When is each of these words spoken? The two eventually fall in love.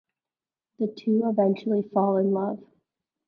The 0.79 0.87
two 0.87 1.21
eventually 1.29 1.83
fall 1.83 2.17
in 2.17 2.31
love. 2.31 2.63